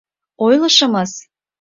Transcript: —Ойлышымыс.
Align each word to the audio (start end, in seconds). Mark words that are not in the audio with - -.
—Ойлышымыс. 0.45 1.11